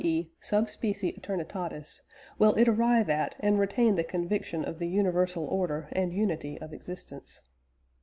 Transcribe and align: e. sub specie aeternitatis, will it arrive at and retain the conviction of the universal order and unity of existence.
e. 0.03 0.31
sub 0.39 0.67
specie 0.67 1.13
aeternitatis, 1.13 2.01
will 2.39 2.55
it 2.55 2.67
arrive 2.67 3.07
at 3.07 3.35
and 3.39 3.59
retain 3.59 3.93
the 3.93 4.03
conviction 4.03 4.65
of 4.65 4.79
the 4.79 4.87
universal 4.87 5.45
order 5.45 5.89
and 5.91 6.11
unity 6.11 6.59
of 6.59 6.73
existence. 6.73 7.39